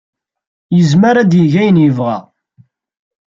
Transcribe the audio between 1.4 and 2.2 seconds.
ayen yebɣa.